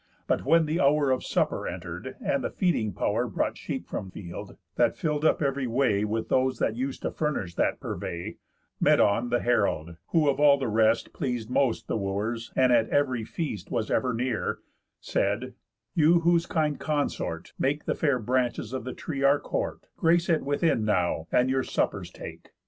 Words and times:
But 0.25 0.43
when 0.43 0.65
the 0.65 0.79
hour 0.81 1.11
Of 1.11 1.23
supper 1.23 1.67
enter'd, 1.67 2.15
and 2.21 2.43
the 2.43 2.49
feeding 2.49 2.91
pow'r 2.91 3.27
Brought 3.27 3.55
sheep 3.55 3.87
from 3.87 4.09
field, 4.09 4.57
that 4.75 4.97
fill'd 4.97 5.23
up 5.23 5.43
ev'ry 5.43 5.67
way 5.67 6.03
With 6.05 6.27
those 6.27 6.57
that 6.57 6.73
us'd 6.75 7.03
to 7.03 7.11
furnish 7.11 7.53
that 7.53 7.79
purvey, 7.79 8.39
Medon, 8.79 9.29
the 9.29 9.41
herald 9.41 9.97
(who 10.07 10.27
of 10.27 10.39
all 10.39 10.57
the 10.57 10.67
rest 10.67 11.13
Pleas'd 11.13 11.51
most 11.51 11.87
the 11.87 11.97
Wooers, 11.97 12.51
and 12.55 12.73
at 12.73 12.89
ev'ry 12.89 13.23
feast 13.23 13.69
Was 13.69 13.91
ever 13.91 14.11
near) 14.11 14.57
said: 14.99 15.53
"You 15.93 16.21
whose 16.21 16.47
kind 16.47 16.79
consort 16.79 17.53
Make 17.59 17.85
the 17.85 17.93
fair 17.93 18.17
branches 18.17 18.73
of 18.73 18.85
the 18.85 18.93
tree 18.95 19.21
our 19.21 19.39
court, 19.39 19.85
Grace 19.97 20.29
it 20.29 20.41
within 20.41 20.83
now, 20.83 21.27
and 21.31 21.47
your 21.47 21.61
suppers 21.61 22.09
take. 22.09 22.49